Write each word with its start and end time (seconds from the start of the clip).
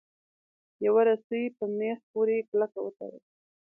یوه 0.85 1.01
رسۍ 1.07 1.43
په 1.57 1.65
میخ 1.77 1.97
پورې 2.11 2.37
کلکه 2.49 2.79
وتړئ. 2.81 3.15